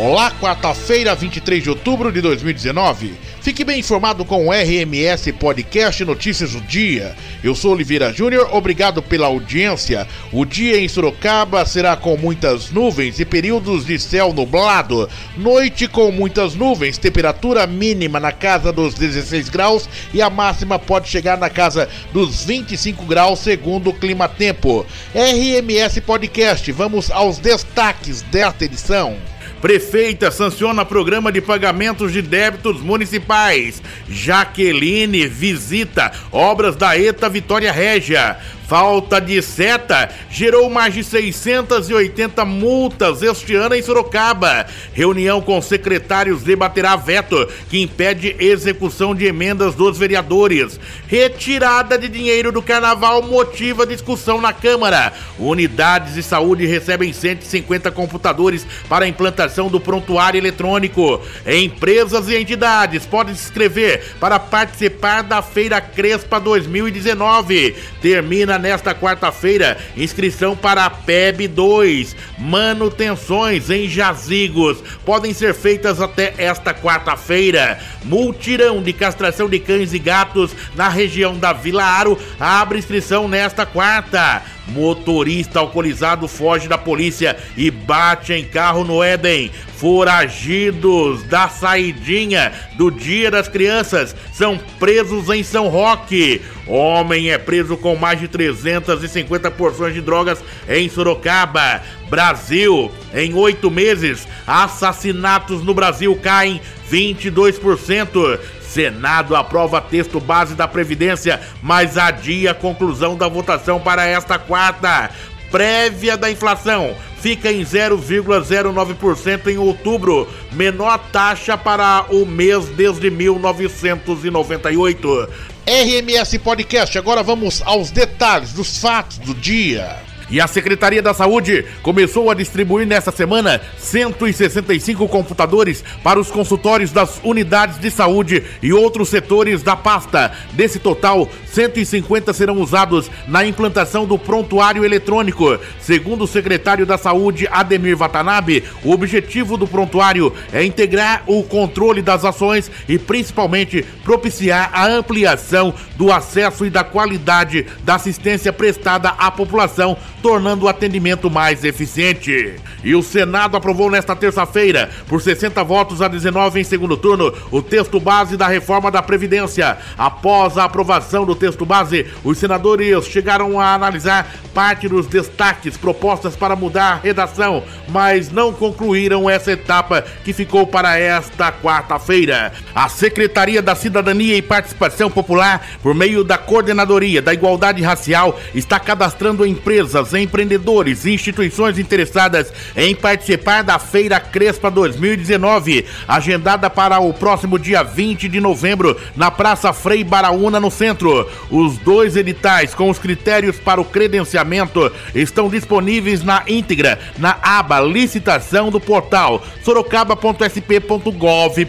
[0.00, 3.14] Olá, quarta-feira, 23 de outubro de 2019.
[3.42, 7.16] Fique bem informado com o RMS Podcast Notícias do Dia.
[7.42, 10.06] Eu sou Oliveira Júnior, obrigado pela audiência.
[10.30, 15.10] O dia em Sorocaba será com muitas nuvens e períodos de céu nublado.
[15.36, 21.08] Noite com muitas nuvens, temperatura mínima na casa dos 16 graus e a máxima pode
[21.08, 24.86] chegar na casa dos 25 graus, segundo o clima-tempo.
[25.12, 29.16] RMS Podcast, vamos aos destaques desta edição.
[29.60, 33.82] Prefeita sanciona programa de pagamentos de débitos municipais.
[34.08, 38.38] Jaqueline visita obras da ETA Vitória Régia.
[38.68, 44.66] Falta de seta gerou mais de 680 multas este ano em Sorocaba.
[44.92, 50.78] Reunião com secretários debaterá veto que impede execução de emendas dos vereadores.
[51.06, 55.14] Retirada de dinheiro do carnaval motiva discussão na Câmara.
[55.38, 61.22] Unidades de saúde recebem 150 computadores para implantação do prontuário eletrônico.
[61.46, 67.74] Empresas e entidades podem se inscrever para participar da Feira Crespa 2019.
[68.02, 72.16] Termina nesta quarta-feira, inscrição para a PEB 2.
[72.38, 77.78] Manutenções em jazigos podem ser feitas até esta quarta-feira.
[78.04, 83.64] Multirão de castração de cães e gatos na região da Vila Aro abre inscrição nesta
[83.64, 84.42] quarta.
[84.68, 89.50] Motorista alcoolizado foge da polícia e bate em carro no Éden.
[89.78, 96.42] Foragidos da saidinha do Dia das Crianças são presos em São Roque.
[96.66, 101.80] Homem é preso com mais de 350 porções de drogas em Sorocaba.
[102.10, 108.40] Brasil, em oito meses, assassinatos no Brasil caem 22%.
[108.60, 115.08] Senado aprova texto base da Previdência, mas adia a conclusão da votação para esta quarta.
[115.52, 125.28] Prévia da inflação fica em 0,09% em outubro, menor taxa para o mês desde 1998.
[125.66, 130.06] RMS Podcast, agora vamos aos detalhes dos fatos do dia.
[130.30, 136.92] E a Secretaria da Saúde começou a distribuir nesta semana 165 computadores para os consultórios
[136.92, 140.32] das unidades de saúde e outros setores da pasta.
[140.52, 145.58] Desse total, 150 serão usados na implantação do prontuário eletrônico.
[145.80, 152.02] Segundo o secretário da Saúde, Ademir Watanabe, o objetivo do prontuário é integrar o controle
[152.02, 159.08] das ações e principalmente propiciar a ampliação do acesso e da qualidade da assistência prestada
[159.10, 162.56] à população tornando o atendimento mais eficiente.
[162.84, 167.60] E o Senado aprovou nesta terça-feira, por 60 votos a 19 em segundo turno, o
[167.62, 169.78] texto base da reforma da Previdência.
[169.96, 176.34] Após a aprovação do texto base, os senadores chegaram a analisar parte dos destaques propostas
[176.36, 182.52] para mudar a redação, mas não concluíram essa etapa que ficou para esta quarta-feira.
[182.74, 188.78] A Secretaria da Cidadania e Participação Popular, por meio da Coordenadoria da Igualdade Racial, está
[188.80, 197.12] cadastrando empresas empreendedores e instituições interessadas em participar da Feira Crespa 2019, agendada para o
[197.12, 201.26] próximo dia 20 de novembro na Praça Frei Baraúna, no centro.
[201.50, 207.80] Os dois editais com os critérios para o credenciamento estão disponíveis na íntegra na aba
[207.80, 211.68] Licitação do portal sorocaba.sp.gov.br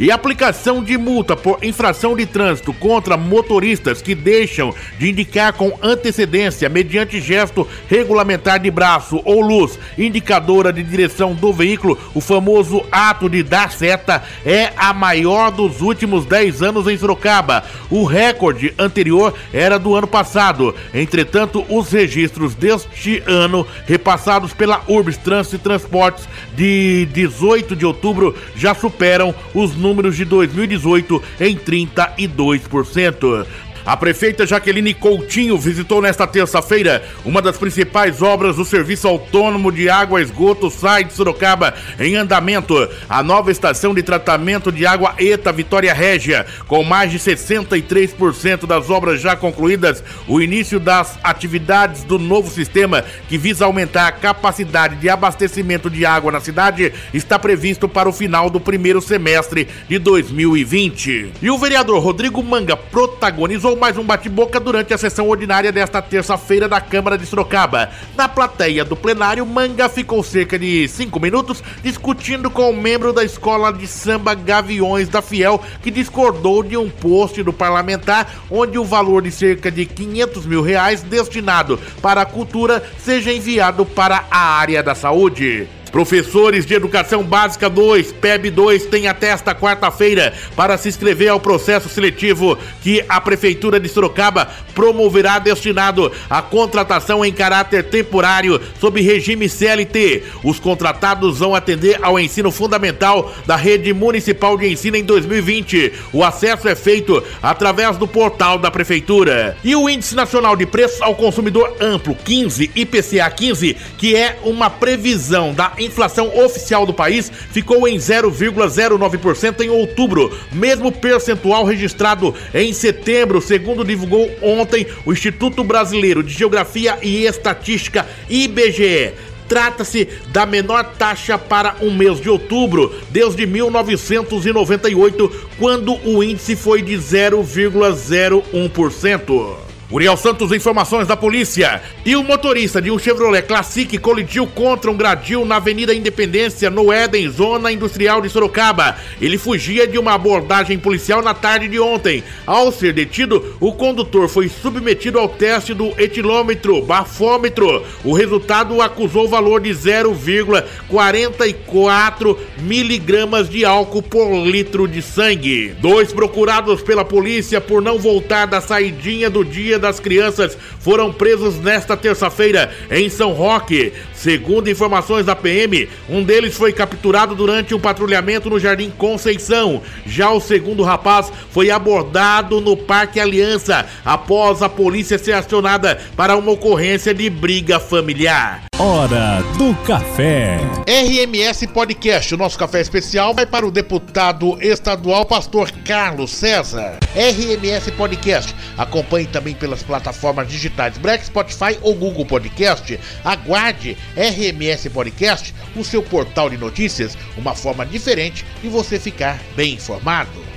[0.00, 5.78] e aplicação de multa por infração de trânsito contra motoristas que deixam de indicar com
[5.82, 12.82] antecedência, mediante gesto regulamentar de braço ou luz indicadora de direção do veículo, o famoso
[12.90, 17.62] ato de dar seta, é a maior dos últimos 10 anos em Sorocaba.
[17.90, 20.74] O recorde anterior era do ano passado.
[20.94, 28.34] Entretanto, os registros deste ano, repassados pela Urbis Trânsito e Transportes de 18 de outubro,
[28.56, 33.44] já superam os números números de 2018 em 32%.
[33.90, 39.90] A prefeita Jaqueline Coutinho visitou nesta terça-feira uma das principais obras do Serviço Autônomo de
[39.90, 42.88] Água Esgoto SAI de Sorocaba, em andamento.
[43.08, 48.88] A nova estação de tratamento de água ETA Vitória Régia, com mais de 63% das
[48.90, 54.94] obras já concluídas, o início das atividades do novo sistema, que visa aumentar a capacidade
[55.00, 59.98] de abastecimento de água na cidade, está previsto para o final do primeiro semestre de
[59.98, 61.32] 2020.
[61.42, 66.68] E o vereador Rodrigo Manga protagonizou mais um bate-boca durante a sessão ordinária desta terça-feira
[66.68, 67.88] da Câmara de Sorocaba.
[68.14, 73.10] Na plateia do plenário, Manga ficou cerca de cinco minutos discutindo com o um membro
[73.12, 78.76] da escola de samba Gaviões da Fiel, que discordou de um post do parlamentar onde
[78.78, 84.26] o valor de cerca de 500 mil reais destinado para a cultura seja enviado para
[84.30, 85.66] a área da saúde.
[85.92, 91.40] Professores de Educação Básica 2, PEB 2, têm até esta quarta-feira para se inscrever ao
[91.40, 99.00] processo seletivo que a Prefeitura de Sorocaba promoverá destinado à contratação em caráter temporário sob
[99.00, 100.22] regime CLT.
[100.44, 105.92] Os contratados vão atender ao ensino fundamental da rede municipal de ensino em 2020.
[106.12, 109.56] O acesso é feito através do portal da Prefeitura.
[109.64, 114.70] E o Índice Nacional de Preços ao Consumidor Amplo 15, IPCA 15, que é uma
[114.70, 122.70] previsão da inflação oficial do país ficou em 0,09% em outubro, mesmo percentual registrado em
[122.72, 129.12] setembro, segundo divulgou ontem o Instituto Brasileiro de Geografia e Estatística, IBGE.
[129.48, 136.80] Trata-se da menor taxa para um mês de outubro desde 1998, quando o índice foi
[136.82, 139.60] de 0,01%.
[139.92, 141.82] Uriel Santos, informações da polícia.
[142.06, 146.92] E o motorista de um Chevrolet Classic colidiu contra um gradil na Avenida Independência, no
[146.92, 148.96] Éden, zona industrial de Sorocaba.
[149.20, 152.22] Ele fugia de uma abordagem policial na tarde de ontem.
[152.46, 157.82] Ao ser detido, o condutor foi submetido ao teste do etilômetro, bafômetro.
[158.04, 165.74] O resultado acusou o valor de 0,44 miligramas de álcool por litro de sangue.
[165.80, 171.56] Dois procurados pela polícia por não voltar da saidinha do dia das crianças foram presos
[171.56, 173.92] nesta terça-feira em São Roque.
[174.20, 179.80] Segundo informações da PM, um deles foi capturado durante um patrulhamento no Jardim Conceição.
[180.04, 186.36] Já o segundo rapaz foi abordado no Parque Aliança após a polícia ser acionada para
[186.36, 188.62] uma ocorrência de briga familiar.
[188.78, 190.58] Hora do café.
[190.86, 196.98] RMS Podcast, o nosso café especial vai para o deputado estadual pastor Carlos César.
[197.14, 198.54] RMS Podcast.
[198.76, 202.98] Acompanhe também pelas plataformas digitais Black Spotify ou Google Podcast.
[203.22, 209.74] Aguarde RMS Podcast, o seu portal de notícias, uma forma diferente de você ficar bem
[209.74, 210.49] informado.